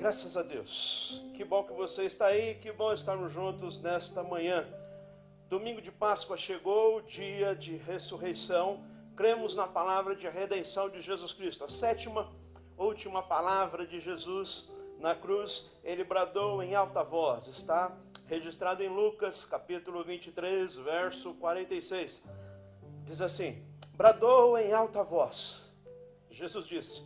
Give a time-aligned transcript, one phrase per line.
[0.00, 1.22] Graças a Deus.
[1.34, 4.66] Que bom que você está aí, que bom estarmos juntos nesta manhã.
[5.46, 8.82] Domingo de Páscoa chegou, dia de ressurreição.
[9.14, 11.64] Cremos na palavra de redenção de Jesus Cristo.
[11.64, 12.32] A sétima,
[12.78, 17.46] última palavra de Jesus na cruz, ele bradou em alta voz.
[17.48, 17.94] Está
[18.24, 22.24] registrado em Lucas, capítulo 23, verso 46.
[23.04, 23.62] Diz assim:
[23.92, 25.70] Bradou em alta voz.
[26.30, 27.02] Jesus disse: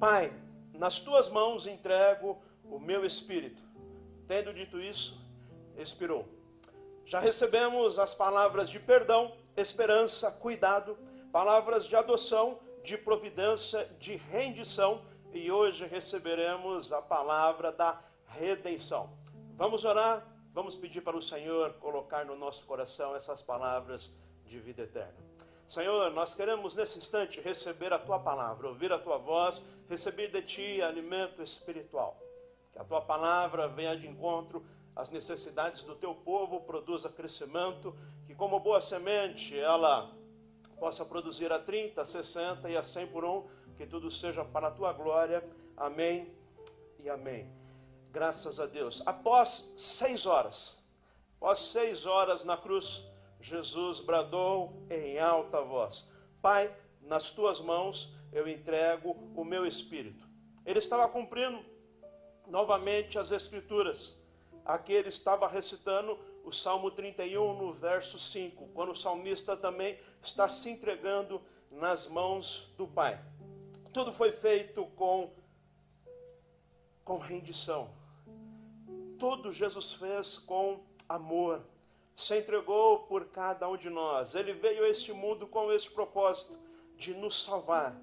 [0.00, 0.32] Pai,
[0.76, 3.62] nas tuas mãos entrego o meu espírito.
[4.26, 5.18] Tendo dito isso,
[5.76, 6.26] expirou.
[7.04, 10.98] Já recebemos as palavras de perdão, esperança, cuidado,
[11.30, 19.10] palavras de adoção, de providência, de rendição, e hoje receberemos a palavra da redenção.
[19.54, 24.82] Vamos orar, vamos pedir para o Senhor colocar no nosso coração essas palavras de vida
[24.82, 25.25] eterna.
[25.68, 30.42] Senhor, nós queremos nesse instante receber a tua palavra, ouvir a tua voz, receber de
[30.42, 32.16] ti alimento espiritual.
[32.72, 37.94] Que a tua palavra venha de encontro às necessidades do teu povo, produza crescimento,
[38.26, 40.10] que como boa semente ela
[40.78, 44.68] possa produzir a 30, a 60 e a 100 por um, que tudo seja para
[44.68, 45.42] a tua glória.
[45.76, 46.32] Amém
[47.00, 47.50] e amém.
[48.12, 49.02] Graças a Deus.
[49.04, 50.78] Após seis horas,
[51.36, 53.04] após seis horas na cruz,
[53.40, 60.26] Jesus bradou em alta voz: Pai, nas tuas mãos eu entrego o meu espírito.
[60.64, 61.64] Ele estava cumprindo
[62.46, 64.16] novamente as Escrituras.
[64.64, 70.48] Aqui ele estava recitando o Salmo 31, no verso 5, quando o salmista também está
[70.48, 71.40] se entregando
[71.70, 73.20] nas mãos do Pai.
[73.92, 75.30] Tudo foi feito com,
[77.04, 77.90] com rendição.
[79.18, 81.64] Tudo Jesus fez com amor
[82.16, 84.34] se entregou por cada um de nós.
[84.34, 86.58] Ele veio a este mundo com esse propósito
[86.96, 87.94] de nos salvar,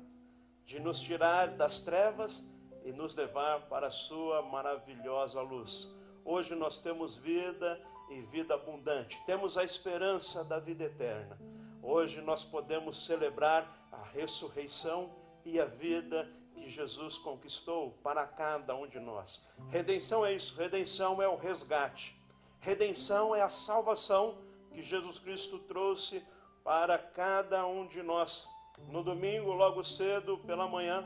[0.66, 2.48] de nos tirar das trevas
[2.86, 5.92] e nos levar para a sua maravilhosa luz.
[6.24, 9.20] Hoje nós temos vida e vida abundante.
[9.26, 11.40] Temos a esperança da vida eterna.
[11.82, 15.12] Hoje nós podemos celebrar a ressurreição
[15.44, 19.44] e a vida que Jesus conquistou para cada um de nós.
[19.70, 22.16] Redenção é isso, redenção é o resgate
[22.64, 24.38] Redenção é a salvação
[24.72, 26.26] que Jesus Cristo trouxe
[26.64, 28.48] para cada um de nós.
[28.88, 31.04] No domingo, logo cedo, pela manhã,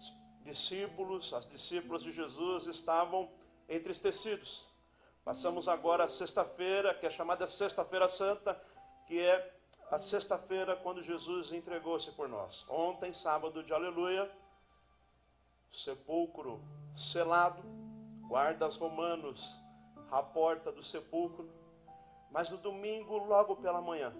[0.00, 3.30] os discípulos, as discípulas de Jesus estavam
[3.68, 4.66] entristecidos.
[5.24, 8.60] Passamos agora a sexta-feira, que é chamada Sexta-feira Santa,
[9.06, 9.56] que é
[9.92, 12.68] a sexta-feira quando Jesus entregou-se por nós.
[12.68, 14.28] Ontem, sábado de aleluia,
[15.70, 16.60] sepulcro
[16.96, 17.62] selado,
[18.26, 19.64] guardas romanos
[20.10, 21.48] à porta do sepulcro.
[22.30, 24.12] Mas no domingo, logo pela manhã,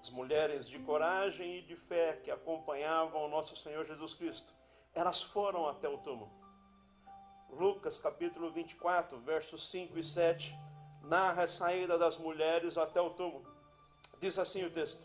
[0.00, 4.52] as mulheres de coragem e de fé que acompanhavam o nosso Senhor Jesus Cristo,
[4.94, 6.30] elas foram até o túmulo.
[7.50, 10.54] Lucas capítulo 24, versos 5 e 7,
[11.02, 13.46] narra a saída das mulheres até o túmulo.
[14.20, 15.02] Diz assim o texto: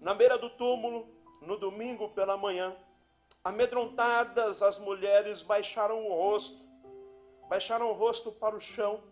[0.00, 1.08] Na beira do túmulo,
[1.40, 2.76] no domingo pela manhã,
[3.42, 6.58] amedrontadas as mulheres baixaram o rosto,
[7.48, 9.02] baixaram o rosto para o chão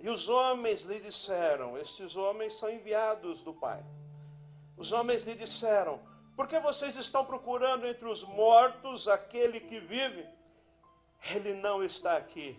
[0.00, 3.84] e os homens lhe disseram: Estes homens são enviados do Pai.
[4.76, 6.00] Os homens lhe disseram:
[6.36, 10.24] Por que vocês estão procurando entre os mortos aquele que vive?
[11.34, 12.56] Ele não está aqui,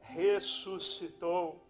[0.00, 1.64] ressuscitou.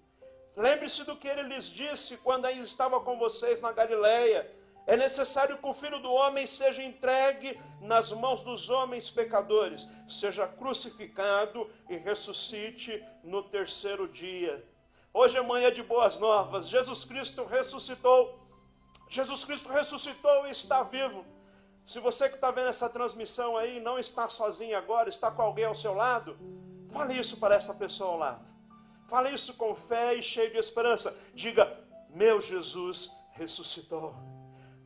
[0.54, 4.54] Lembre-se do que ele lhes disse quando ainda estava com vocês na Galileia.
[4.86, 10.46] É necessário que o filho do homem seja entregue nas mãos dos homens pecadores, seja
[10.46, 14.66] crucificado e ressuscite no terceiro dia.
[15.12, 16.68] Hoje é manhã de boas novas.
[16.68, 18.38] Jesus Cristo ressuscitou.
[19.08, 21.24] Jesus Cristo ressuscitou e está vivo.
[21.84, 25.64] Se você que está vendo essa transmissão aí não está sozinho agora, está com alguém
[25.64, 26.36] ao seu lado,
[26.90, 28.46] fale isso para essa pessoa ao lado.
[29.08, 31.16] Fale isso com fé e cheio de esperança.
[31.34, 34.37] Diga: Meu Jesus ressuscitou.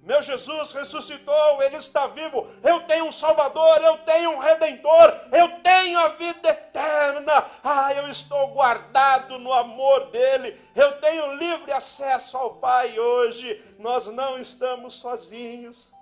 [0.03, 2.49] Meu Jesus ressuscitou, Ele está vivo.
[2.65, 7.47] Eu tenho um Salvador, eu tenho um Redentor, eu tenho a vida eterna.
[7.63, 10.61] Ah, eu estou guardado no amor dEle.
[10.75, 13.63] Eu tenho livre acesso ao Pai hoje.
[13.79, 15.93] Nós não estamos sozinhos.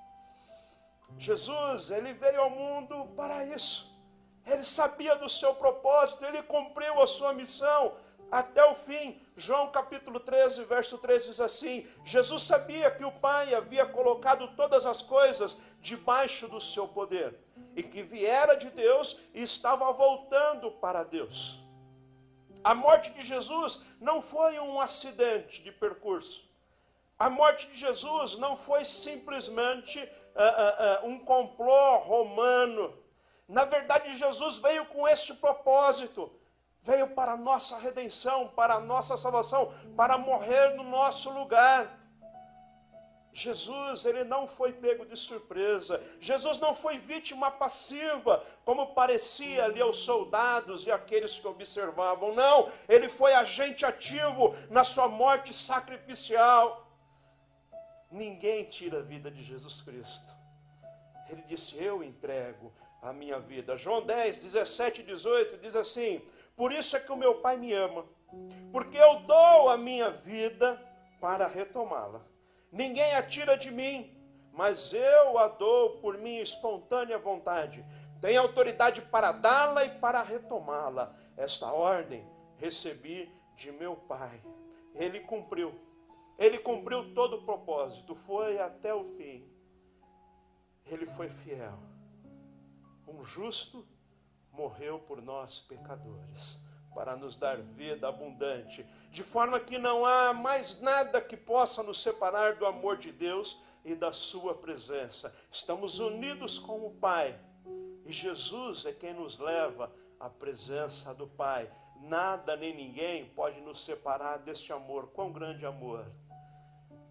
[1.18, 3.86] Jesus, Ele veio ao mundo para isso.
[4.46, 7.92] Ele sabia do seu propósito, Ele cumpriu a sua missão
[8.30, 9.20] até o fim.
[9.36, 14.86] João capítulo 13, verso 3 diz assim: Jesus sabia que o Pai havia colocado todas
[14.86, 17.38] as coisas debaixo do seu poder
[17.74, 21.58] e que viera de Deus e estava voltando para Deus.
[22.62, 26.48] A morte de Jesus não foi um acidente de percurso.
[27.18, 32.94] A morte de Jesus não foi simplesmente uh, uh, uh, um complô romano
[33.48, 36.30] Na verdade, Jesus veio com este propósito.
[36.82, 41.98] Veio para a nossa redenção, para a nossa salvação, para morrer no nosso lugar.
[43.32, 46.02] Jesus, ele não foi pego de surpresa.
[46.18, 52.34] Jesus não foi vítima passiva, como parecia ali aos soldados e aqueles que observavam.
[52.34, 56.86] Não, ele foi agente ativo na sua morte sacrificial.
[58.10, 60.34] Ninguém tira a vida de Jesus Cristo.
[61.28, 63.76] Ele disse: Eu entrego a minha vida.
[63.76, 66.20] João 10, 17 e 18 diz assim:
[66.60, 68.04] Por isso é que o meu Pai me ama,
[68.70, 70.78] porque eu dou a minha vida
[71.18, 72.20] para retomá-la.
[72.70, 74.14] Ninguém a tira de mim,
[74.52, 77.82] mas eu a dou por minha espontânea vontade.
[78.20, 81.16] Tenho autoridade para dá-la e para retomá-la.
[81.34, 82.28] Esta ordem
[82.58, 84.42] recebi de meu Pai.
[84.94, 85.74] Ele cumpriu.
[86.38, 89.50] Ele cumpriu todo o propósito, foi até o fim.
[90.84, 91.78] Ele foi fiel.
[93.08, 93.88] Um justo
[94.52, 96.60] morreu por nós pecadores
[96.94, 102.02] para nos dar vida abundante, de forma que não há mais nada que possa nos
[102.02, 105.34] separar do amor de Deus e da Sua presença.
[105.50, 107.38] Estamos unidos com o Pai
[108.04, 111.70] e Jesus é quem nos leva à presença do Pai.
[112.00, 116.04] Nada nem ninguém pode nos separar deste amor, quão grande amor!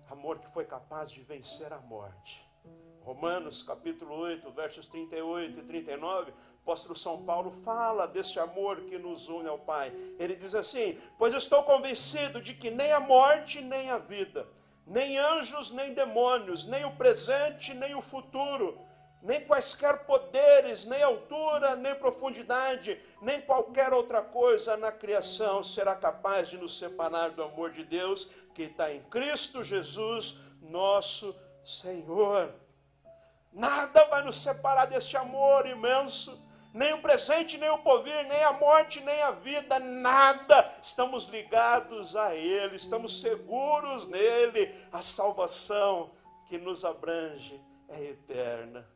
[0.09, 2.48] Amor que foi capaz de vencer a morte.
[3.03, 6.33] Romanos capítulo 8, versos 38 e 39
[6.69, 9.91] apóstolo São Paulo fala desse amor que nos une ao Pai.
[10.19, 14.45] Ele diz assim: Pois estou convencido de que nem a morte, nem a vida,
[14.85, 18.77] nem anjos, nem demônios, nem o presente, nem o futuro,
[19.23, 26.49] nem quaisquer poderes, nem altura, nem profundidade, nem qualquer outra coisa na criação será capaz
[26.49, 31.35] de nos separar do amor de Deus que está em Cristo Jesus, nosso
[31.65, 32.53] Senhor.
[33.51, 38.53] Nada vai nos separar deste amor imenso nem o presente, nem o porvir, nem a
[38.53, 40.71] morte, nem a vida, nada.
[40.81, 44.73] Estamos ligados a Ele, estamos seguros nele.
[44.91, 46.11] A salvação
[46.47, 48.87] que nos abrange é eterna.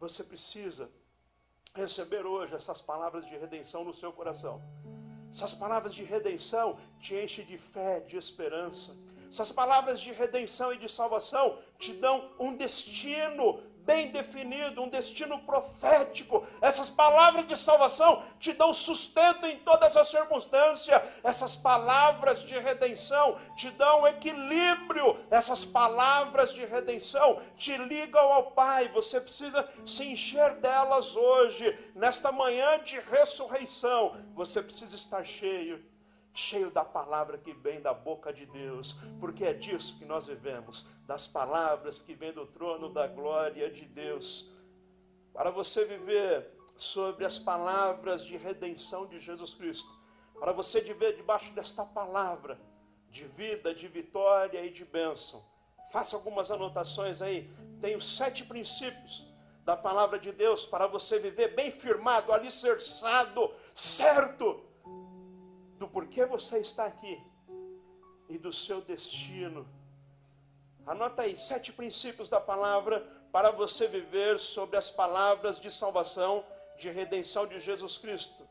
[0.00, 0.90] Você precisa
[1.74, 4.60] receber hoje essas palavras de redenção no seu coração.
[5.30, 8.96] Essas palavras de redenção te enchem de fé, de esperança.
[9.30, 15.38] Essas palavras de redenção e de salvação te dão um destino bem definido, um destino
[15.38, 16.44] profético.
[16.60, 21.00] Essas palavras de salvação te dão sustento em todas as circunstâncias.
[21.22, 25.16] Essas palavras de redenção te dão equilíbrio.
[25.30, 28.88] Essas palavras de redenção te ligam ao Pai.
[28.88, 34.16] Você precisa se encher delas hoje, nesta manhã de ressurreição.
[34.34, 35.95] Você precisa estar cheio
[36.36, 40.88] cheio da palavra que vem da boca de Deus, porque é disso que nós vivemos,
[41.06, 44.54] das palavras que vêm do trono da glória de Deus.
[45.32, 46.46] Para você viver
[46.76, 49.90] sobre as palavras de redenção de Jesus Cristo,
[50.38, 52.60] para você viver debaixo desta palavra
[53.10, 55.42] de vida, de vitória e de bênção.
[55.90, 57.50] Faça algumas anotações aí.
[57.80, 59.24] Tenho sete princípios
[59.64, 64.65] da palavra de Deus para você viver bem firmado, alicerçado, certo
[65.76, 67.22] do porquê você está aqui
[68.28, 69.66] e do seu destino.
[70.86, 73.00] Anota aí sete princípios da palavra
[73.32, 76.44] para você viver sobre as palavras de salvação,
[76.78, 78.48] de redenção de Jesus Cristo.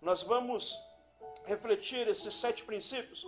[0.00, 0.78] Nós vamos
[1.44, 3.26] refletir esses sete princípios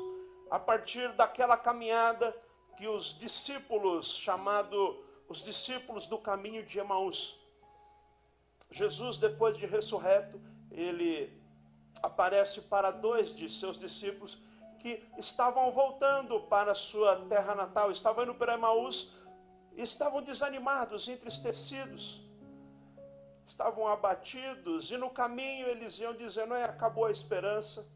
[0.50, 2.36] a partir daquela caminhada
[2.76, 7.38] que os discípulos, chamado os discípulos do caminho de Emaús.
[8.70, 11.39] Jesus, depois de ressurreto, ele
[12.02, 14.38] aparece para dois de seus discípulos
[14.78, 19.12] que estavam voltando para sua terra natal, estavam indo para Emaús,
[19.76, 22.20] estavam desanimados, entristecidos,
[23.44, 27.86] estavam abatidos, e no caminho eles iam dizendo: é, acabou a esperança,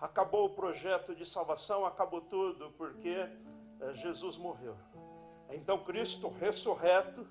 [0.00, 3.14] acabou o projeto de salvação, acabou tudo, porque
[3.80, 4.76] eh, Jesus morreu.
[5.50, 7.26] Então Cristo ressurreto,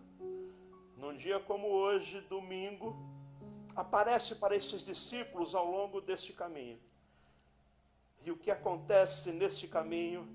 [0.97, 2.95] num dia como hoje, domingo,
[3.75, 6.79] aparece para esses discípulos ao longo deste caminho.
[8.23, 10.27] E o que acontece neste caminho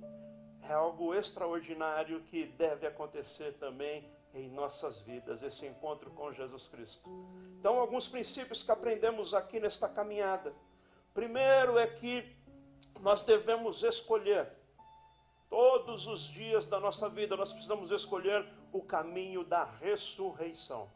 [0.63, 7.11] é algo extraordinário que deve acontecer também em nossas vidas, esse encontro com Jesus Cristo.
[7.59, 10.55] Então, alguns princípios que aprendemos aqui nesta caminhada.
[11.13, 12.37] Primeiro é que
[13.01, 14.49] nós devemos escolher,
[15.49, 20.89] todos os dias da nossa vida, nós precisamos escolher o caminho da ressurreição.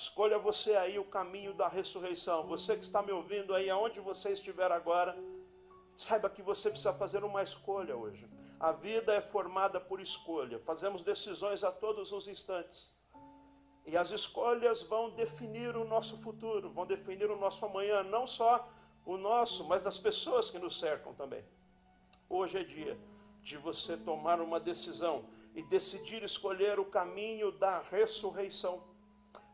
[0.00, 2.46] Escolha você aí o caminho da ressurreição.
[2.46, 5.14] Você que está me ouvindo aí, aonde você estiver agora,
[5.94, 8.26] saiba que você precisa fazer uma escolha hoje.
[8.58, 10.58] A vida é formada por escolha.
[10.60, 12.90] Fazemos decisões a todos os instantes.
[13.84, 18.66] E as escolhas vão definir o nosso futuro, vão definir o nosso amanhã, não só
[19.04, 21.44] o nosso, mas das pessoas que nos cercam também.
[22.26, 22.98] Hoje é dia
[23.42, 28.88] de você tomar uma decisão e decidir escolher o caminho da ressurreição.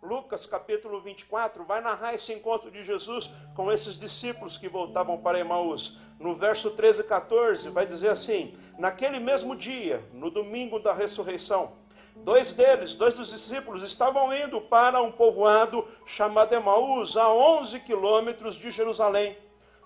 [0.06, 5.40] Lucas capítulo 24 vai narrar esse encontro de Jesus com esses discípulos que voltavam para
[5.40, 5.98] Emaús.
[6.20, 11.72] No verso 13 e 14 vai dizer assim: Naquele mesmo dia, no domingo da ressurreição,
[12.14, 18.54] dois deles, dois dos discípulos, estavam indo para um povoado chamado Emaús, a 11 quilômetros
[18.54, 19.36] de Jerusalém.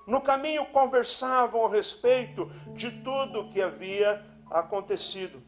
[0.06, 5.42] No caminho conversavam a respeito de tudo o que havia acontecido.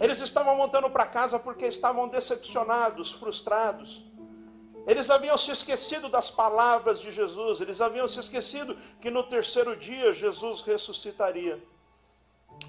[0.00, 4.02] Eles estavam voltando para casa porque estavam decepcionados, frustrados.
[4.86, 9.76] Eles haviam se esquecido das palavras de Jesus, eles haviam se esquecido que no terceiro
[9.76, 11.62] dia Jesus ressuscitaria.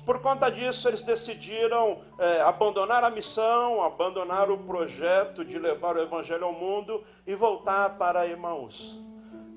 [0.05, 6.01] Por conta disso, eles decidiram é, abandonar a missão, abandonar o projeto de levar o
[6.01, 8.99] Evangelho ao mundo e voltar para Emaús.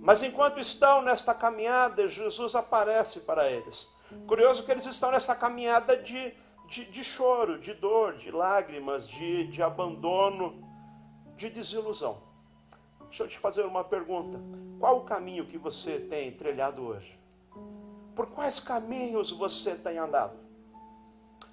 [0.00, 3.88] Mas enquanto estão nesta caminhada, Jesus aparece para eles.
[4.26, 6.34] Curioso que eles estão nessa caminhada de
[6.66, 10.62] de, de choro, de dor, de lágrimas, de, de abandono,
[11.36, 12.22] de desilusão.
[13.08, 14.40] Deixa eu te fazer uma pergunta:
[14.78, 17.18] qual o caminho que você tem trilhado hoje?
[18.14, 20.36] Por quais caminhos você tem andado?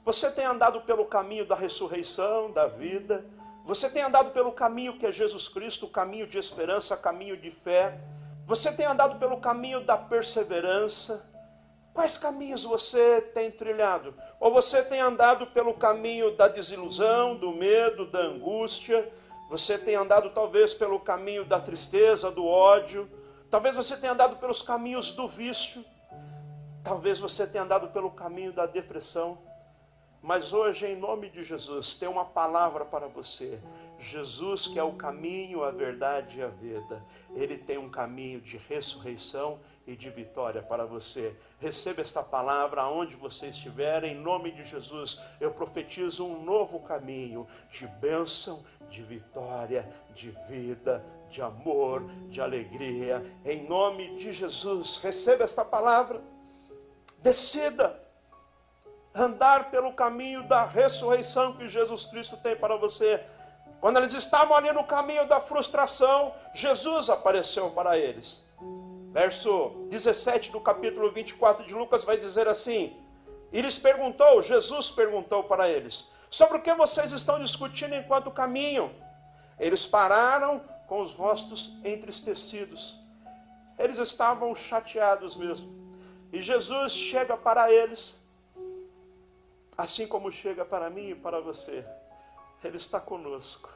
[0.03, 3.25] Você tem andado pelo caminho da ressurreição, da vida?
[3.65, 7.51] Você tem andado pelo caminho que é Jesus Cristo, o caminho de esperança, caminho de
[7.51, 7.99] fé?
[8.47, 11.29] Você tem andado pelo caminho da perseverança?
[11.93, 14.15] Quais caminhos você tem trilhado?
[14.41, 19.07] Ou você tem andado pelo caminho da desilusão, do medo, da angústia?
[19.51, 23.07] Você tem andado talvez pelo caminho da tristeza, do ódio?
[23.51, 25.85] Talvez você tenha andado pelos caminhos do vício?
[26.83, 29.37] Talvez você tenha andado pelo caminho da depressão?
[30.23, 33.59] Mas hoje, em nome de Jesus, tem uma palavra para você.
[33.99, 37.03] Jesus, que é o caminho, a verdade e a vida,
[37.35, 41.35] ele tem um caminho de ressurreição e de vitória para você.
[41.61, 45.21] Receba esta palavra aonde você estiver, em nome de Jesus.
[45.39, 53.23] Eu profetizo um novo caminho de bênção, de vitória, de vida, de amor, de alegria.
[53.45, 56.19] Em nome de Jesus, receba esta palavra.
[57.19, 57.95] Decida
[59.13, 63.23] andar pelo caminho da ressurreição que Jesus Cristo tem para você.
[63.79, 68.43] Quando eles estavam ali no caminho da frustração, Jesus apareceu para eles.
[69.11, 72.95] Verso 17 do capítulo 24 de Lucas vai dizer assim:
[73.51, 78.89] E lhes perguntou, Jesus perguntou para eles: Sobre o que vocês estão discutindo enquanto caminham?
[79.59, 82.97] Eles pararam com os rostos entristecidos.
[83.77, 85.69] Eles estavam chateados mesmo.
[86.31, 88.25] E Jesus chega para eles,
[89.77, 91.85] assim como chega para mim e para você.
[92.63, 93.69] Ele está conosco.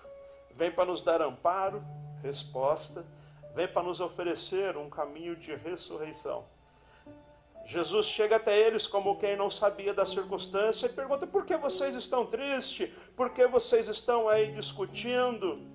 [0.51, 1.83] Vem para nos dar amparo,
[2.23, 3.05] resposta
[3.55, 6.43] vem para nos oferecer um caminho de ressurreição.
[7.65, 11.95] Jesus chega até eles como quem não sabia da circunstância e pergunta: por que vocês
[11.95, 12.91] estão tristes?
[13.15, 15.65] Por que vocês estão aí discutindo?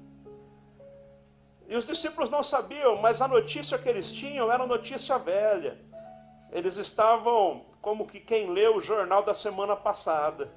[1.66, 5.80] E os discípulos não sabiam, mas a notícia que eles tinham era notícia velha.
[6.52, 10.52] Eles estavam como que quem lê o jornal da semana passada.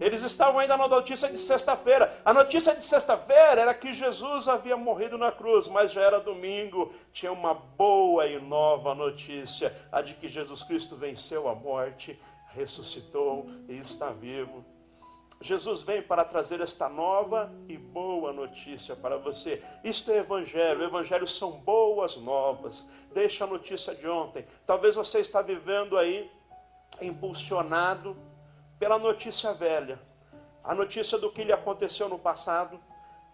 [0.00, 2.10] Eles estavam ainda na notícia de sexta-feira.
[2.24, 6.90] A notícia de sexta-feira era que Jesus havia morrido na cruz, mas já era domingo.
[7.12, 13.46] Tinha uma boa e nova notícia: a de que Jesus Cristo venceu a morte, ressuscitou
[13.68, 14.64] e está vivo.
[15.42, 19.62] Jesus vem para trazer esta nova e boa notícia para você.
[19.84, 20.82] Isto é Evangelho.
[20.82, 22.90] Evangelhos são boas novas.
[23.12, 24.46] Deixa a notícia de ontem.
[24.66, 26.30] Talvez você está vivendo aí
[27.00, 28.16] impulsionado
[28.80, 30.00] pela notícia velha,
[30.64, 32.80] a notícia do que lhe aconteceu no passado,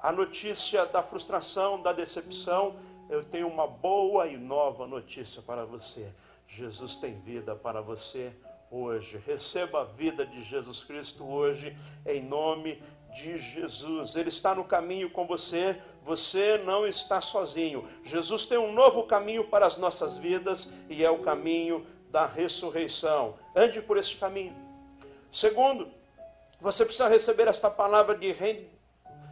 [0.01, 2.75] a notícia da frustração, da decepção.
[3.09, 6.13] Eu tenho uma boa e nova notícia para você.
[6.49, 8.33] Jesus tem vida para você
[8.73, 9.23] hoje.
[9.25, 12.83] Receba a vida de Jesus Cristo hoje, em nome
[13.15, 14.17] de Jesus.
[14.17, 17.89] Ele está no caminho com você, você não está sozinho.
[18.03, 23.37] Jesus tem um novo caminho para as nossas vidas e é o caminho da ressurreição.
[23.55, 24.66] Ande por esse caminho.
[25.31, 25.89] Segundo,
[26.61, 28.35] você precisa receber esta palavra de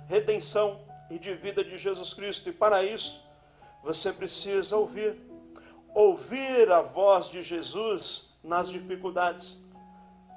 [0.09, 2.49] redenção e de vida de Jesus Cristo.
[2.49, 3.23] E para isso,
[3.83, 5.17] você precisa ouvir.
[5.95, 9.57] Ouvir a voz de Jesus nas dificuldades.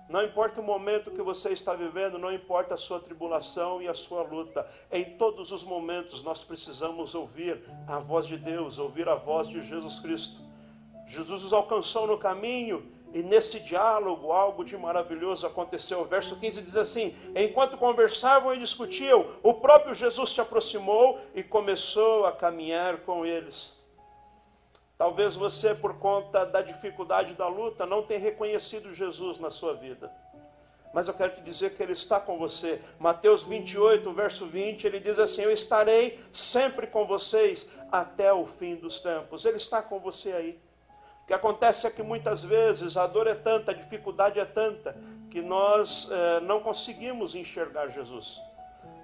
[0.08, 3.94] Não importa o momento que você está vivendo, não importa a sua tribulação e a
[3.94, 9.16] sua luta, em todos os momentos nós precisamos ouvir a voz de Deus, ouvir a
[9.16, 10.40] voz de Jesus Cristo.
[11.08, 16.02] Jesus os alcançou no caminho E nesse diálogo, algo de maravilhoso aconteceu.
[16.02, 21.42] O verso 15 diz assim: Enquanto conversavam e discutiam, o próprio Jesus se aproximou e
[21.42, 23.76] começou a caminhar com eles.
[24.98, 30.12] Talvez você, por conta da dificuldade da luta, não tenha reconhecido Jesus na sua vida.
[30.94, 32.82] Mas eu quero te dizer que Ele está com você.
[33.00, 38.76] Mateus 28, verso 20, ele diz assim: Eu estarei sempre com vocês até o fim
[38.76, 39.46] dos tempos.
[39.46, 40.67] Ele está com você aí.
[41.28, 44.96] O que acontece é que muitas vezes a dor é tanta, a dificuldade é tanta,
[45.30, 48.42] que nós eh, não conseguimos enxergar Jesus.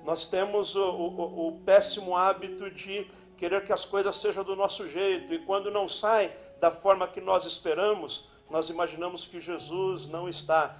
[0.05, 4.87] Nós temos o, o, o péssimo hábito de querer que as coisas sejam do nosso
[4.87, 10.29] jeito, e quando não sai da forma que nós esperamos, nós imaginamos que Jesus não
[10.29, 10.77] está.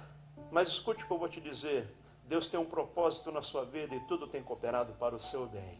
[0.50, 1.86] Mas escute o que eu vou te dizer:
[2.24, 5.78] Deus tem um propósito na sua vida e tudo tem cooperado para o seu bem.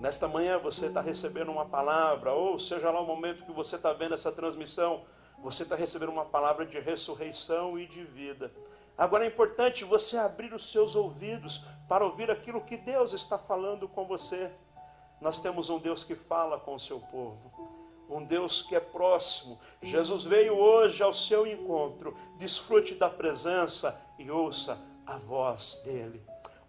[0.00, 3.92] Nesta manhã você está recebendo uma palavra, ou seja lá o momento que você está
[3.92, 5.04] vendo essa transmissão,
[5.42, 8.52] você está recebendo uma palavra de ressurreição e de vida.
[8.96, 13.88] Agora é importante você abrir os seus ouvidos para ouvir aquilo que Deus está falando
[13.88, 14.52] com você.
[15.20, 17.52] Nós temos um Deus que fala com o seu povo,
[18.08, 19.58] um Deus que é próximo.
[19.82, 22.16] Jesus veio hoje ao seu encontro.
[22.36, 26.27] Desfrute da presença e ouça a voz dele.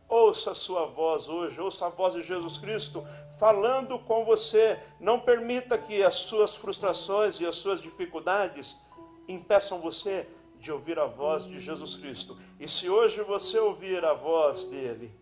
[0.10, 3.06] Ouça a sua voz hoje, ouça a voz de Jesus Cristo
[3.38, 4.80] falando com você.
[5.00, 8.84] Não permita que as suas frustrações e as suas dificuldades
[9.28, 10.28] impeçam você
[10.60, 12.36] de ouvir a voz de Jesus Cristo.
[12.60, 15.13] E se hoje você ouvir a voz dele,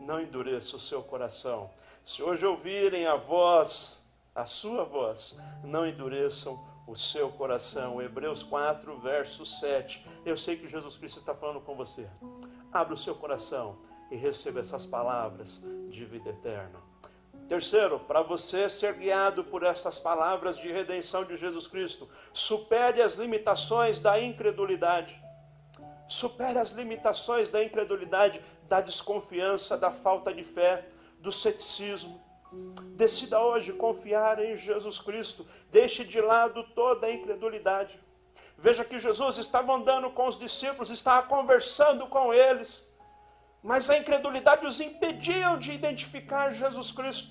[0.00, 1.70] não endureça o seu coração.
[2.04, 8.02] Se hoje ouvirem a voz, a sua voz, não endureçam o seu coração.
[8.02, 10.04] Hebreus 4, verso 7.
[10.26, 12.08] Eu sei que Jesus Cristo está falando com você.
[12.72, 13.78] Abra o seu coração
[14.14, 16.78] e receba essas palavras de vida eterna.
[17.48, 23.14] Terceiro, para você ser guiado por essas palavras de redenção de Jesus Cristo, supere as
[23.14, 25.20] limitações da incredulidade.
[26.08, 30.86] Supere as limitações da incredulidade, da desconfiança, da falta de fé,
[31.18, 32.22] do ceticismo.
[32.94, 35.44] Decida hoje confiar em Jesus Cristo.
[35.72, 37.98] Deixe de lado toda a incredulidade.
[38.56, 42.93] Veja que Jesus estava andando com os discípulos, estava conversando com eles
[43.64, 47.30] mas a incredulidade os impediam de identificar Jesus Cristo.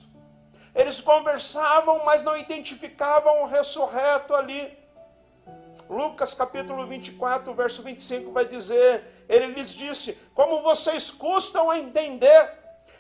[0.74, 4.76] Eles conversavam, mas não identificavam o ressurreto ali.
[5.88, 12.50] Lucas capítulo 24, verso 25 vai dizer: Ele lhes disse: Como vocês custam a entender,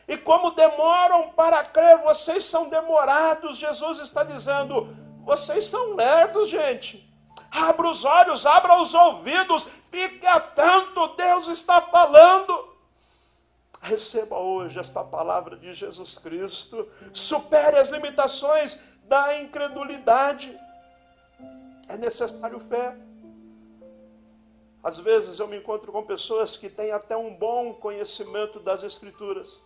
[0.07, 3.57] e como demoram para crer, vocês são demorados.
[3.57, 7.11] Jesus está dizendo: Vocês são lerdos, gente.
[7.49, 12.72] Abra os olhos, abra os ouvidos, fique atento, Deus está falando.
[13.83, 16.87] Receba hoje esta palavra de Jesus Cristo.
[17.11, 20.57] Supere as limitações da incredulidade.
[21.89, 22.95] É necessário fé.
[24.81, 29.61] Às vezes eu me encontro com pessoas que têm até um bom conhecimento das Escrituras,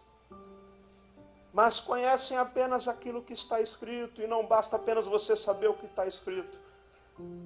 [1.54, 5.86] mas conhecem apenas aquilo que está escrito, e não basta apenas você saber o que
[5.86, 6.58] está escrito.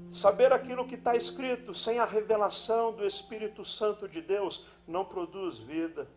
[0.10, 5.58] Saber aquilo que está escrito sem a revelação do Espírito Santo de Deus não produz
[5.58, 6.08] vida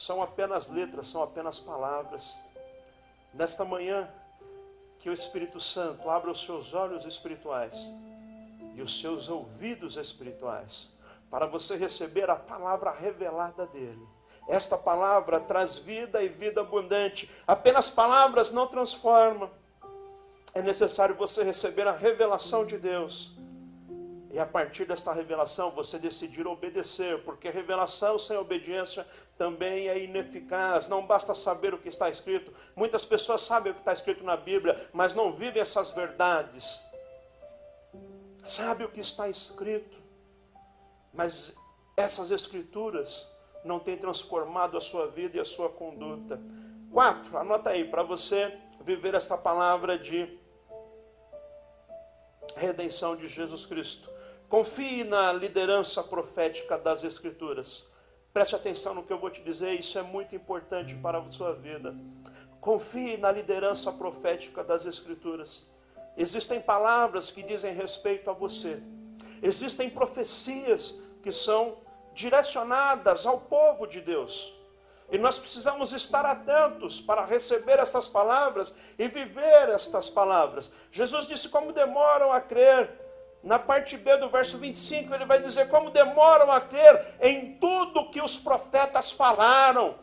[0.00, 2.34] são apenas letras, são apenas palavras.
[3.34, 4.08] Nesta manhã,
[4.98, 7.74] que o Espírito Santo abra os seus olhos espirituais
[8.74, 10.90] e os seus ouvidos espirituais
[11.30, 14.08] para você receber a palavra revelada dele.
[14.48, 17.30] Esta palavra traz vida e vida abundante.
[17.46, 19.50] Apenas palavras não transformam.
[20.54, 23.32] É necessário você receber a revelação de Deus
[24.32, 30.88] e a partir desta revelação você decidir obedecer, porque revelação sem obediência também é ineficaz.
[30.88, 32.52] Não basta saber o que está escrito.
[32.76, 36.80] Muitas pessoas sabem o que está escrito na Bíblia, mas não vivem essas verdades.
[38.44, 39.98] Sabe o que está escrito,
[41.12, 41.56] mas
[41.96, 43.28] essas escrituras
[43.64, 46.40] não têm transformado a sua vida e a sua conduta.
[46.92, 50.38] Quatro, anota aí, para você viver essa palavra de
[52.56, 54.19] redenção de Jesus Cristo.
[54.50, 57.88] Confie na liderança profética das Escrituras.
[58.32, 61.54] Preste atenção no que eu vou te dizer, isso é muito importante para a sua
[61.54, 61.94] vida.
[62.60, 65.64] Confie na liderança profética das Escrituras.
[66.16, 68.82] Existem palavras que dizem respeito a você.
[69.40, 71.76] Existem profecias que são
[72.12, 74.52] direcionadas ao povo de Deus.
[75.12, 80.72] E nós precisamos estar atentos para receber estas palavras e viver estas palavras.
[80.90, 82.99] Jesus disse: Como demoram a crer
[83.42, 88.10] na parte B do verso 25, ele vai dizer como demoram a crer em tudo
[88.10, 89.94] que os profetas falaram.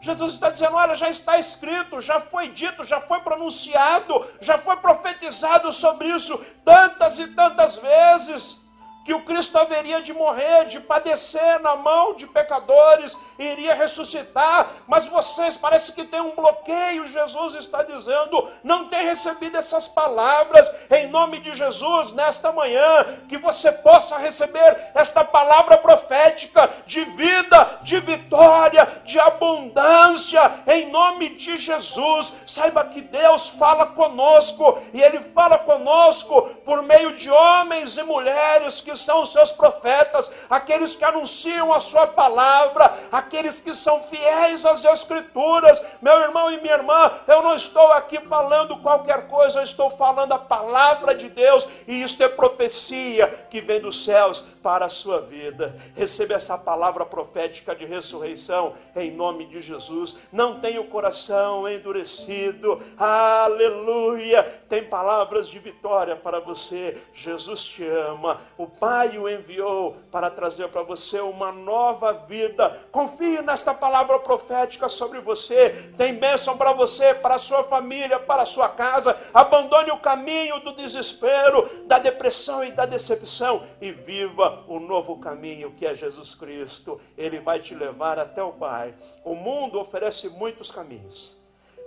[0.00, 4.76] Jesus está dizendo: olha, já está escrito, já foi dito, já foi pronunciado, já foi
[4.76, 8.63] profetizado sobre isso tantas e tantas vezes.
[9.04, 15.04] Que o Cristo haveria de morrer, de padecer na mão de pecadores, iria ressuscitar, mas
[15.06, 17.08] vocês parece que tem um bloqueio.
[17.08, 23.36] Jesus está dizendo: não tem recebido essas palavras em nome de Jesus nesta manhã, que
[23.36, 31.58] você possa receber esta palavra profética de vida, de vitória, de abundância em nome de
[31.58, 32.32] Jesus.
[32.46, 38.80] Saiba que Deus fala conosco e Ele fala conosco por meio de homens e mulheres
[38.80, 44.64] que são os seus profetas, aqueles que anunciam a sua palavra, aqueles que são fiéis
[44.64, 45.80] às escrituras.
[46.00, 50.32] Meu irmão e minha irmã, eu não estou aqui falando qualquer coisa, eu estou falando
[50.32, 55.20] a palavra de Deus, e isto é profecia que vem dos céus para a sua
[55.20, 55.76] vida.
[55.94, 60.16] Receba essa palavra profética de ressurreição em nome de Jesus.
[60.32, 62.80] Não tenha o coração endurecido.
[62.96, 64.42] Aleluia!
[64.68, 66.98] Tem palavras de vitória para você.
[67.14, 68.40] Jesus te ama.
[68.56, 72.84] O Pai o enviou para trazer para você uma nova vida.
[72.92, 75.90] Confie nesta palavra profética sobre você.
[75.96, 79.18] Tem bênção para você, para a sua família, para a sua casa.
[79.32, 85.70] Abandone o caminho do desespero, da depressão e da decepção e viva o novo caminho
[85.70, 87.00] que é Jesus Cristo.
[87.16, 88.94] Ele vai te levar até o Pai.
[89.24, 91.34] O mundo oferece muitos caminhos,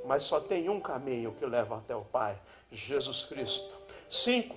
[0.03, 2.35] mas só tem um caminho que leva até o Pai:
[2.71, 3.75] Jesus Cristo.
[4.09, 4.55] Cinco,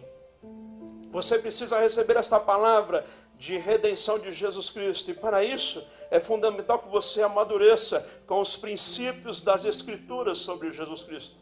[1.11, 3.05] você precisa receber esta palavra
[3.37, 8.57] de redenção de Jesus Cristo, e para isso é fundamental que você amadureça com os
[8.57, 11.37] princípios das Escrituras sobre Jesus Cristo.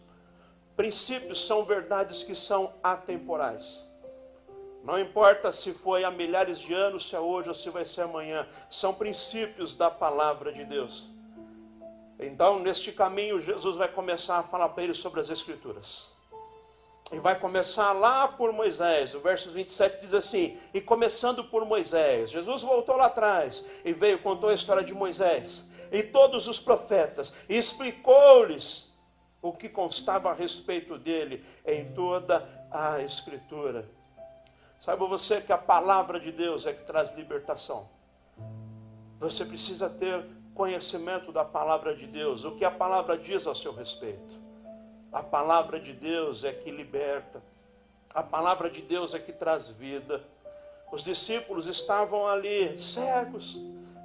[0.76, 3.86] Princípios são verdades que são atemporais.
[4.84, 8.02] Não importa se foi há milhares de anos, se é hoje ou se vai ser
[8.02, 11.08] amanhã, são princípios da palavra de Deus.
[12.18, 16.17] Então, neste caminho, Jesus vai começar a falar para ele sobre as Escrituras.
[17.12, 19.14] E vai começar lá por Moisés.
[19.14, 24.18] O verso 27 diz assim: E começando por Moisés, Jesus voltou lá atrás e veio,
[24.18, 28.92] contou a história de Moisés e todos os profetas, e explicou-lhes
[29.40, 33.88] o que constava a respeito dele em toda a Escritura.
[34.80, 37.88] Saiba você que a palavra de Deus é que traz libertação.
[39.18, 43.72] Você precisa ter conhecimento da palavra de Deus, o que a palavra diz a seu
[43.72, 44.37] respeito.
[45.12, 47.42] A palavra de Deus é que liberta.
[48.14, 50.22] A palavra de Deus é que traz vida.
[50.92, 53.56] Os discípulos estavam ali cegos,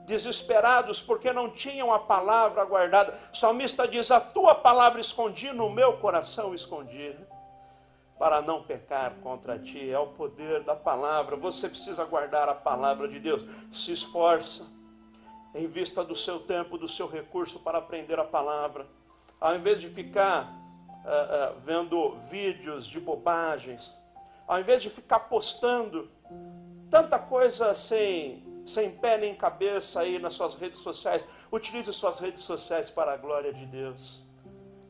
[0.05, 3.17] desesperados, porque não tinham a palavra guardada.
[3.33, 7.15] O salmista diz: A tua palavra escondi no meu coração escondi
[8.17, 9.89] para não pecar contra ti.
[9.89, 11.35] É o poder da palavra.
[11.35, 13.43] Você precisa guardar a palavra de Deus.
[13.71, 14.71] Se esforça
[15.53, 18.85] em vista do seu tempo, do seu recurso para aprender a palavra.
[19.39, 20.62] Ao invés de ficar
[21.03, 23.97] uh, uh, vendo vídeos de bobagens,
[24.47, 26.09] ao invés de ficar postando
[26.89, 32.43] tanta coisa sem, sem pé nem cabeça aí nas suas redes sociais, utilize suas redes
[32.43, 34.23] sociais para a glória de Deus.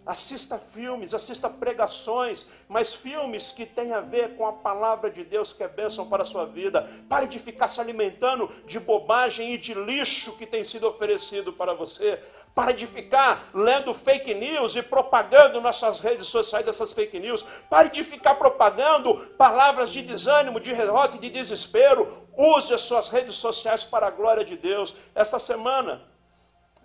[0.06, 5.54] Assista filmes, assista pregações, mas filmes que têm a ver com a palavra de Deus
[5.54, 6.90] que é bênção para a sua vida.
[7.08, 11.74] Pare de ficar se alimentando de bobagem e de lixo que tem sido oferecido para
[11.74, 12.22] você.
[12.56, 17.44] Pare de ficar lendo fake news e propagando nas suas redes sociais essas fake news.
[17.68, 22.28] Pare de ficar propagando palavras de desânimo, de derrota e de desespero.
[22.38, 24.96] Use as suas redes sociais para a glória de Deus.
[25.16, 26.04] Esta semana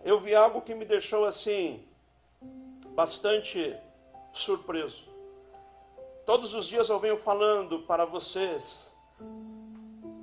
[0.02, 1.84] eu vi algo que me deixou assim
[2.94, 3.76] bastante
[4.32, 5.04] surpreso.
[6.24, 8.90] Todos os dias eu venho falando para vocês.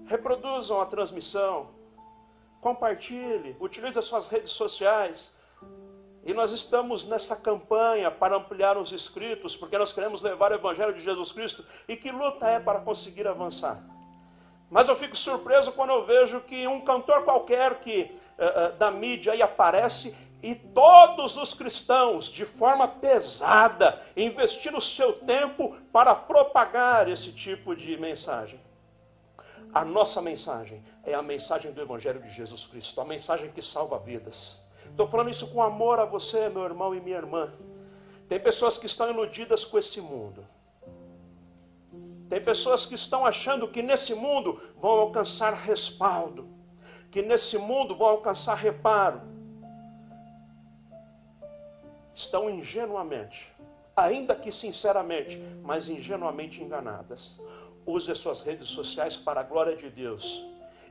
[0.08, 1.70] Reproduzam a transmissão,
[2.62, 5.35] compartilhe, utilize as suas redes sociais.
[6.26, 10.92] E nós estamos nessa campanha para ampliar os inscritos, porque nós queremos levar o Evangelho
[10.92, 11.64] de Jesus Cristo.
[11.88, 13.80] E que luta é para conseguir avançar?
[14.72, 19.34] Mas eu fico surpreso quando eu vejo que um cantor qualquer que uh, da mídia
[19.34, 27.08] aí aparece e todos os cristãos, de forma pesada, investiram o seu tempo para propagar
[27.08, 28.60] esse tipo de mensagem.
[29.72, 34.00] A nossa mensagem é a mensagem do Evangelho de Jesus Cristo, a mensagem que salva
[34.00, 34.65] vidas.
[34.90, 37.52] Estou falando isso com amor a você, meu irmão e minha irmã.
[38.28, 40.46] Tem pessoas que estão iludidas com esse mundo.
[42.30, 46.48] Tem pessoas que estão achando que nesse mundo vão alcançar respaldo,
[47.12, 49.36] que nesse mundo vão alcançar reparo
[52.16, 53.52] estão ingenuamente,
[53.96, 57.36] ainda que sinceramente, mas ingenuamente enganadas.
[57.86, 60.44] Use as suas redes sociais para a glória de Deus.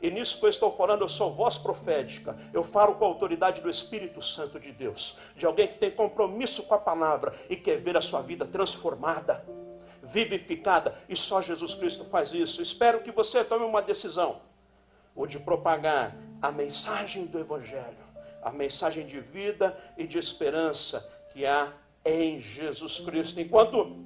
[0.04, 2.36] E nisso que eu estou falando, eu sou voz profética.
[2.52, 6.64] Eu falo com a autoridade do Espírito Santo de Deus, de alguém que tem compromisso
[6.64, 9.42] com a palavra e quer ver a sua vida transformada
[10.02, 10.94] vivificada.
[11.08, 12.60] E só Jesus Cristo faz isso.
[12.60, 14.42] Espero que você tome uma decisão
[15.16, 18.04] ou de propagar a mensagem do Evangelho,
[18.42, 21.72] a mensagem de vida e de esperança que há
[22.04, 23.40] em Jesus Cristo.
[23.40, 24.04] Enquanto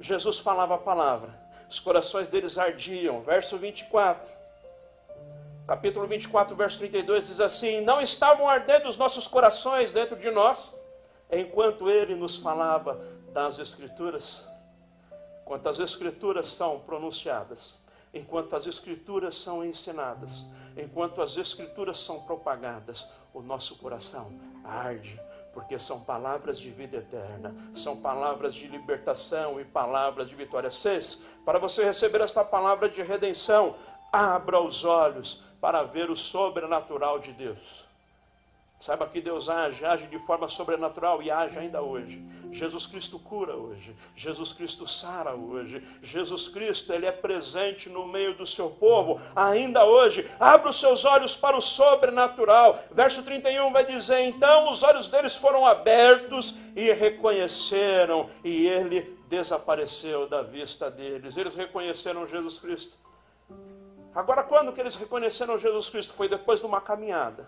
[0.00, 1.32] Jesus falava a palavra,
[1.70, 3.20] os corações deles ardiam.
[3.20, 4.37] Verso 24.
[5.68, 10.74] Capítulo 24, verso 32 diz assim: Não estavam ardendo os nossos corações dentro de nós,
[11.30, 12.98] enquanto ele nos falava
[13.34, 14.48] das Escrituras.
[15.42, 17.78] Enquanto as Escrituras são pronunciadas,
[18.14, 24.32] enquanto as Escrituras são ensinadas, enquanto as Escrituras são propagadas, o nosso coração
[24.64, 25.20] arde,
[25.52, 30.70] porque são palavras de vida eterna, são palavras de libertação e palavras de vitória.
[30.70, 33.74] Seis, para você receber esta palavra de redenção,
[34.10, 37.88] abra os olhos para ver o sobrenatural de Deus.
[38.80, 42.22] Saiba que Deus age, age de forma sobrenatural e age ainda hoje.
[42.52, 43.94] Jesus Cristo cura hoje.
[44.14, 45.82] Jesus Cristo sara hoje.
[46.00, 50.30] Jesus Cristo, ele é presente no meio do seu povo ainda hoje.
[50.38, 52.78] Abra os seus olhos para o sobrenatural.
[52.92, 60.28] Verso 31 vai dizer: "Então os olhos deles foram abertos e reconheceram, e ele desapareceu
[60.28, 61.36] da vista deles.
[61.36, 62.96] Eles reconheceram Jesus Cristo.
[64.18, 66.12] Agora, quando que eles reconheceram Jesus Cristo?
[66.12, 67.46] Foi depois de uma caminhada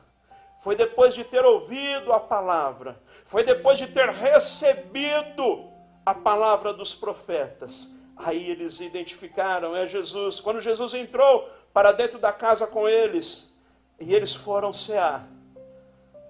[0.60, 5.70] foi depois de ter ouvido a palavra, foi depois de ter recebido
[6.04, 7.88] a palavra dos profetas.
[8.16, 10.38] Aí eles identificaram, é Jesus.
[10.38, 13.56] Quando Jesus entrou para dentro da casa com eles,
[13.98, 15.26] e eles foram cear.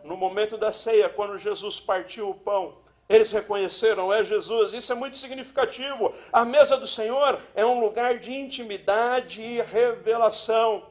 [0.05, 2.79] No momento da ceia, quando Jesus partiu o pão,
[3.11, 4.73] eles reconheceram, é Jesus.
[4.73, 6.15] Isso é muito significativo.
[6.33, 10.87] A mesa do Senhor é um lugar de intimidade e revelação.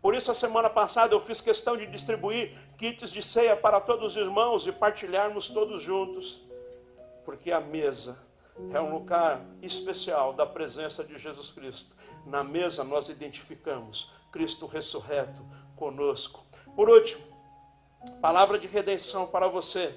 [0.00, 4.12] Por isso, a semana passada eu fiz questão de distribuir kits de ceia para todos
[4.12, 6.44] os irmãos e partilharmos todos juntos,
[7.24, 8.24] porque a mesa
[8.72, 11.96] é um lugar especial da presença de Jesus Cristo.
[12.24, 16.46] Na mesa nós identificamos Cristo ressurreto conosco.
[16.76, 17.24] Por último,
[18.20, 19.92] palavra de redenção para você.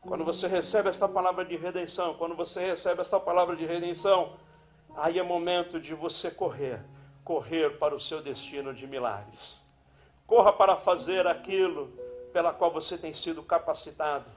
[0.00, 4.36] Quando você recebe esta palavra de redenção, quando você recebe esta palavra de redenção,
[4.96, 6.82] aí é momento de você correr
[7.30, 9.64] correr para o seu destino de milagres.
[10.26, 11.92] Corra para fazer aquilo
[12.32, 14.28] pela qual você tem sido capacitado.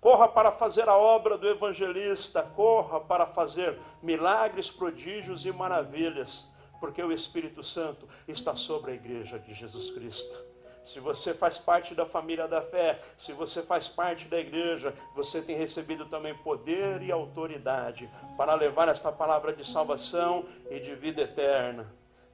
[0.00, 6.50] Corra para fazer a obra do evangelista, corra para fazer milagres, prodígios e maravilhas,
[6.80, 10.47] porque o Espírito Santo está sobre a igreja de Jesus Cristo.
[10.88, 15.42] Se você faz parte da família da fé, se você faz parte da igreja, você
[15.42, 21.20] tem recebido também poder e autoridade para levar esta palavra de salvação e de vida
[21.20, 21.86] eterna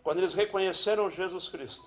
[0.05, 1.85] quando eles reconheceram Jesus Cristo.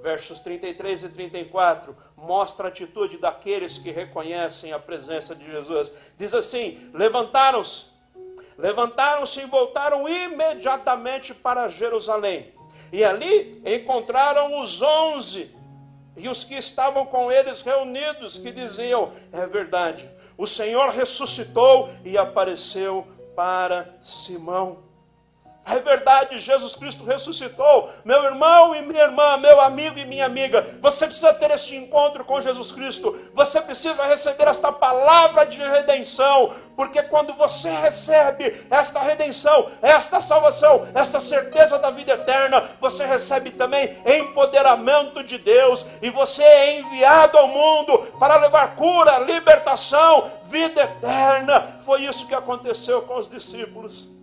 [0.00, 5.94] Versos 33 e 34 mostra a atitude daqueles que reconhecem a presença de Jesus.
[6.16, 7.84] Diz assim: levantaram-se,
[8.56, 12.54] levantaram-se e voltaram imediatamente para Jerusalém.
[12.90, 15.55] E ali encontraram os onze
[16.16, 22.16] e os que estavam com eles reunidos, que diziam: É verdade, o Senhor ressuscitou e
[22.16, 24.84] apareceu para Simão.
[25.68, 27.90] É verdade, Jesus Cristo ressuscitou.
[28.04, 32.24] Meu irmão e minha irmã, meu amigo e minha amiga, você precisa ter este encontro
[32.24, 33.18] com Jesus Cristo.
[33.34, 40.86] Você precisa receber esta palavra de redenção, porque quando você recebe esta redenção, esta salvação,
[40.94, 47.36] esta certeza da vida eterna, você recebe também empoderamento de Deus e você é enviado
[47.38, 51.80] ao mundo para levar cura, libertação, vida eterna.
[51.84, 54.14] Foi isso que aconteceu com os discípulos.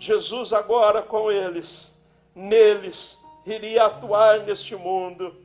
[0.00, 1.94] Jesus agora com eles,
[2.34, 5.36] neles, iria atuar neste mundo.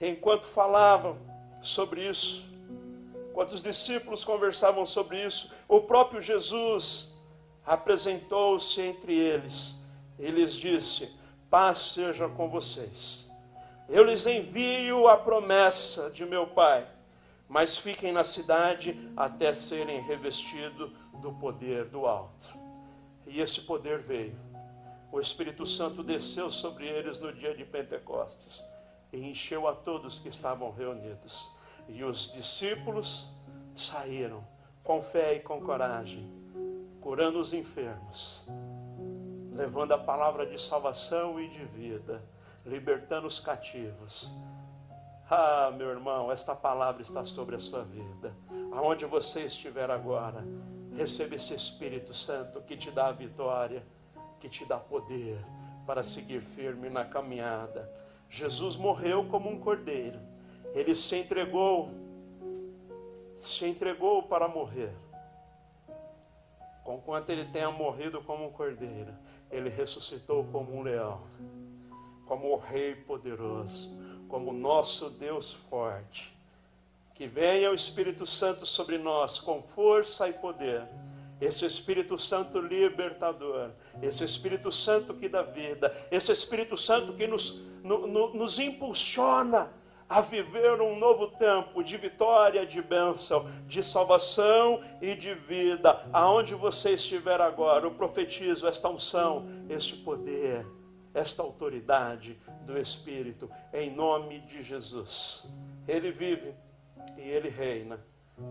[0.00, 1.18] Enquanto falavam
[1.60, 2.42] sobre isso,
[3.28, 7.14] enquanto os discípulos conversavam sobre isso, o próprio Jesus
[7.66, 9.74] apresentou-se entre eles
[10.18, 11.14] e lhes disse:
[11.50, 13.30] Paz seja com vocês.
[13.90, 16.86] Eu lhes envio a promessa de meu Pai,
[17.46, 22.59] mas fiquem na cidade até serem revestidos do poder do alto.
[23.30, 24.36] E esse poder veio.
[25.12, 28.60] O Espírito Santo desceu sobre eles no dia de Pentecostes
[29.12, 31.48] e encheu a todos que estavam reunidos.
[31.88, 33.30] E os discípulos
[33.76, 34.44] saíram
[34.82, 36.28] com fé e com coragem,
[37.00, 38.44] curando os enfermos,
[39.52, 42.20] levando a palavra de salvação e de vida,
[42.66, 44.28] libertando os cativos.
[45.30, 48.34] Ah, meu irmão, esta palavra está sobre a sua vida.
[48.72, 50.44] Aonde você estiver agora,
[51.00, 53.82] Receba esse Espírito Santo que te dá a vitória,
[54.38, 55.38] que te dá poder
[55.86, 57.90] para seguir firme na caminhada.
[58.28, 60.20] Jesus morreu como um cordeiro.
[60.74, 61.88] Ele se entregou,
[63.38, 64.92] se entregou para morrer.
[66.84, 69.14] conquanto ele tenha morrido como um cordeiro,
[69.50, 71.22] ele ressuscitou como um leão,
[72.26, 73.90] como o Rei poderoso,
[74.28, 76.38] como nosso Deus forte.
[77.20, 80.88] Que venha o Espírito Santo sobre nós com força e poder.
[81.38, 87.60] Esse Espírito Santo libertador, esse Espírito Santo que dá vida, esse Espírito Santo que nos,
[87.84, 89.70] no, no, nos impulsiona
[90.08, 96.02] a viver um novo tempo de vitória, de bênção, de salvação e de vida.
[96.14, 100.66] Aonde você estiver agora, eu profetizo esta unção, este poder,
[101.12, 105.46] esta autoridade do Espírito, em nome de Jesus.
[105.86, 106.54] Ele vive
[107.16, 107.98] e ele reina,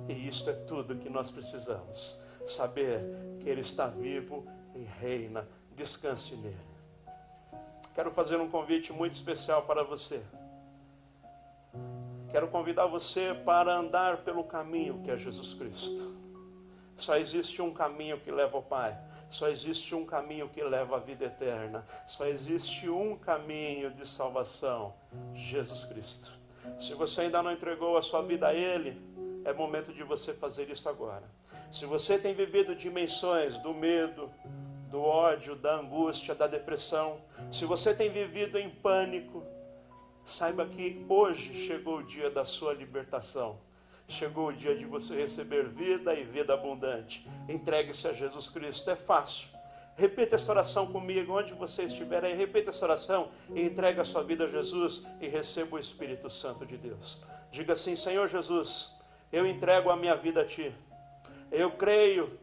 [0.07, 2.21] e isto é tudo que nós precisamos.
[2.47, 3.01] Saber
[3.39, 4.45] que ele está vivo
[4.75, 5.47] e reina.
[5.75, 6.57] Descanse nele.
[7.93, 10.23] Quero fazer um convite muito especial para você.
[12.31, 16.15] Quero convidar você para andar pelo caminho que é Jesus Cristo.
[16.95, 18.97] Só existe um caminho que leva ao Pai.
[19.29, 21.85] Só existe um caminho que leva à vida eterna.
[22.07, 24.93] Só existe um caminho de salvação:
[25.33, 26.38] Jesus Cristo.
[26.79, 28.99] Se você ainda não entregou a sua vida a Ele,
[29.45, 31.23] é momento de você fazer isso agora.
[31.71, 34.29] Se você tem vivido dimensões do medo,
[34.89, 37.17] do ódio, da angústia, da depressão,
[37.51, 39.43] se você tem vivido em pânico,
[40.29, 43.58] Saiba que hoje chegou o dia da sua libertação.
[44.08, 47.27] Chegou o dia de você receber vida e vida abundante.
[47.47, 48.91] Entregue-se a Jesus Cristo.
[48.91, 49.47] É fácil.
[49.99, 52.33] Repita essa oração comigo, onde você estiver aí.
[52.33, 56.65] Repita essa oração e entregue a sua vida a Jesus e receba o Espírito Santo
[56.65, 57.21] de Deus.
[57.51, 58.95] Diga assim: Senhor Jesus,
[59.29, 60.73] eu entrego a minha vida a Ti.
[61.51, 62.39] Eu creio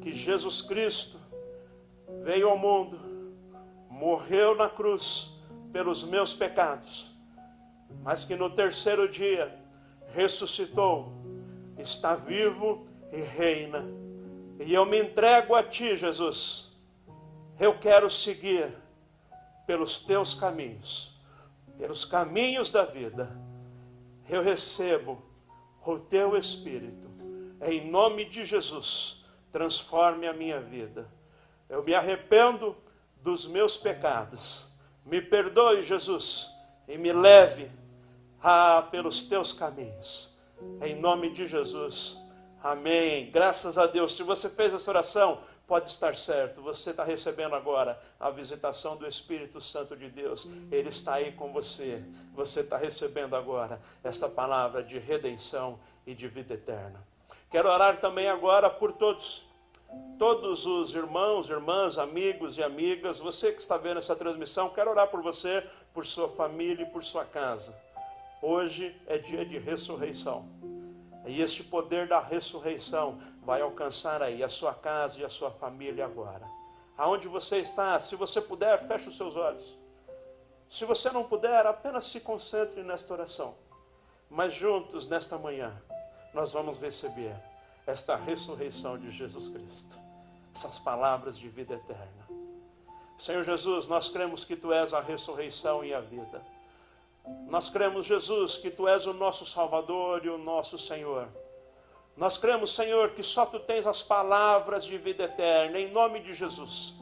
[0.00, 1.20] que Jesus Cristo
[2.24, 2.98] veio ao mundo,
[3.88, 5.30] morreu na cruz
[5.72, 7.14] pelos meus pecados,
[8.02, 9.56] mas que no terceiro dia
[10.12, 11.12] ressuscitou,
[11.78, 13.84] está vivo e reina.
[14.60, 16.72] E eu me entrego a ti, Jesus.
[17.58, 18.72] Eu quero seguir
[19.66, 21.14] pelos teus caminhos,
[21.78, 23.30] pelos caminhos da vida.
[24.28, 25.22] Eu recebo
[25.84, 27.08] o teu Espírito.
[27.62, 31.08] Em nome de Jesus, transforme a minha vida.
[31.68, 32.76] Eu me arrependo
[33.22, 34.66] dos meus pecados
[35.06, 36.50] me perdoe, Jesus,
[36.88, 37.70] e me leve
[38.42, 40.36] a, pelos teus caminhos.
[40.82, 42.18] Em nome de Jesus.
[42.66, 43.30] Amém.
[43.30, 44.16] Graças a Deus.
[44.16, 46.60] Se você fez essa oração, pode estar certo.
[46.62, 50.48] Você está recebendo agora a visitação do Espírito Santo de Deus.
[50.72, 52.02] Ele está aí com você.
[52.34, 57.00] Você está recebendo agora esta palavra de redenção e de vida eterna.
[57.52, 59.46] Quero orar também agora por todos
[60.18, 65.06] todos os irmãos, irmãs, amigos e amigas, você que está vendo essa transmissão, quero orar
[65.06, 67.72] por você, por sua família e por sua casa.
[68.42, 70.44] Hoje é dia de ressurreição.
[71.26, 76.04] E este poder da ressurreição vai alcançar aí a sua casa e a sua família
[76.04, 76.46] agora.
[76.96, 79.76] Aonde você está, se você puder, feche os seus olhos.
[80.68, 83.54] Se você não puder, apenas se concentre nesta oração.
[84.30, 85.80] Mas juntos, nesta manhã,
[86.32, 87.34] nós vamos receber
[87.86, 89.98] esta ressurreição de Jesus Cristo,
[90.54, 92.26] essas palavras de vida eterna.
[93.18, 96.42] Senhor Jesus, nós cremos que Tu és a ressurreição e a vida.
[97.48, 101.28] Nós cremos, Jesus, que Tu és o nosso Salvador e o nosso Senhor.
[102.16, 106.34] Nós cremos, Senhor, que só Tu tens as palavras de vida eterna, em nome de
[106.34, 106.94] Jesus.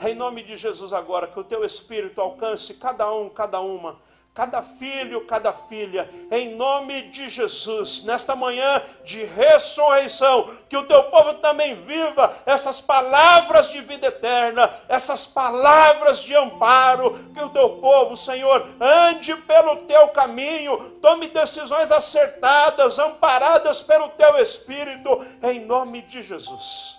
[0.00, 3.98] Em nome de Jesus, agora, que o Teu Espírito alcance cada um, cada uma
[4.36, 11.04] cada filho, cada filha, em nome de Jesus, nesta manhã de ressurreição, que o teu
[11.04, 17.78] povo também viva essas palavras de vida eterna, essas palavras de amparo, que o teu
[17.78, 26.02] povo, Senhor, ande pelo teu caminho, tome decisões acertadas, amparadas pelo teu Espírito, em nome
[26.02, 26.98] de Jesus.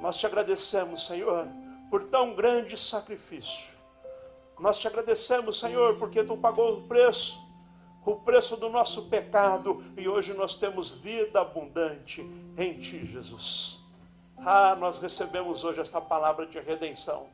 [0.00, 1.48] Nós te agradecemos, Senhor,
[1.90, 3.77] por tão grande sacrifício
[4.60, 7.38] nós te agradecemos, Senhor, porque tu pagou o preço,
[8.04, 12.20] o preço do nosso pecado, e hoje nós temos vida abundante
[12.56, 13.78] em ti, Jesus.
[14.38, 17.26] Ah, nós recebemos hoje esta palavra de redenção.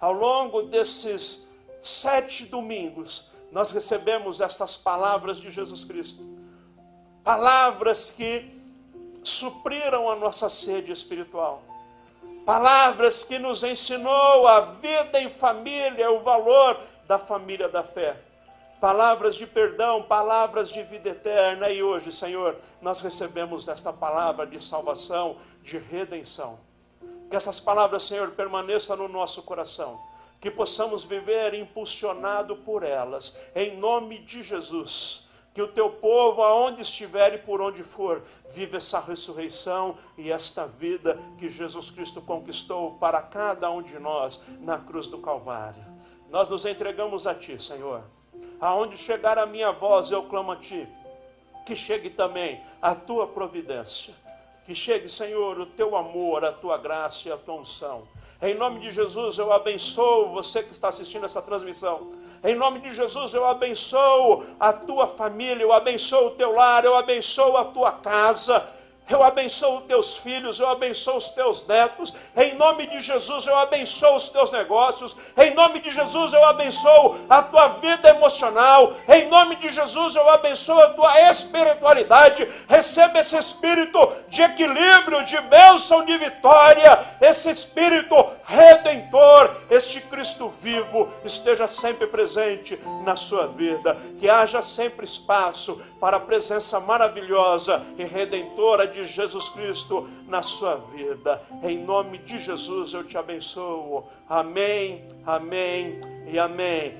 [0.00, 1.48] Ao longo desses
[1.80, 6.22] sete domingos, nós recebemos estas palavras de Jesus Cristo.
[7.24, 8.60] Palavras que
[9.22, 11.62] supriram a nossa sede espiritual
[12.44, 18.16] Palavras que nos ensinou a vida em família, o valor da família da fé.
[18.80, 21.70] Palavras de perdão, palavras de vida eterna.
[21.70, 26.58] E hoje, Senhor, nós recebemos esta palavra de salvação, de redenção.
[27.30, 30.00] Que essas palavras, Senhor, permaneçam no nosso coração.
[30.40, 33.40] Que possamos viver impulsionado por elas.
[33.54, 38.22] Em nome de Jesus Que o teu povo, aonde estiver e por onde for,
[38.54, 44.44] viva essa ressurreição e esta vida que Jesus Cristo conquistou para cada um de nós
[44.60, 45.84] na cruz do Calvário.
[46.30, 48.02] Nós nos entregamos a Ti, Senhor.
[48.58, 50.88] Aonde chegar a minha voz, eu clamo a Ti.
[51.66, 54.14] Que chegue também a Tua providência.
[54.64, 58.04] Que chegue, Senhor, o Teu amor, a Tua graça e a Tua unção.
[58.40, 62.12] Em nome de Jesus, eu abençoo você que está assistindo essa transmissão.
[62.44, 66.96] Em nome de Jesus, eu abençoo a tua família, eu abençoo o teu lar, eu
[66.96, 68.66] abençoo a tua casa.
[69.08, 72.14] Eu abençoo os teus filhos, eu abençoo os teus netos.
[72.36, 75.14] Em nome de Jesus, eu abençoo os teus negócios.
[75.36, 78.94] Em nome de Jesus, eu abençoo a tua vida emocional.
[79.08, 82.48] Em nome de Jesus, eu abençoo a tua espiritualidade.
[82.68, 87.04] Receba esse espírito de equilíbrio, de bênção, de vitória.
[87.20, 88.14] Esse espírito
[88.52, 93.96] redentor, este Cristo vivo, esteja sempre presente na sua vida.
[94.20, 100.76] Que haja sempre espaço para a presença maravilhosa e redentora de Jesus Cristo na sua
[100.94, 101.42] vida.
[101.62, 104.04] Em nome de Jesus eu te abençoo.
[104.28, 105.98] Amém, amém
[106.30, 106.94] e amém.